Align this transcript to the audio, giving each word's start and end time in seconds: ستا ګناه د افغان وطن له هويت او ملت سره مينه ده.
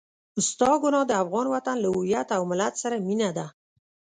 ستا 0.49 0.71
ګناه 0.83 1.05
د 1.07 1.11
افغان 1.23 1.47
وطن 1.53 1.77
له 1.81 1.89
هويت 1.95 2.27
او 2.37 2.41
ملت 2.51 2.73
سره 2.83 2.95
مينه 3.07 3.29
ده. 3.37 3.45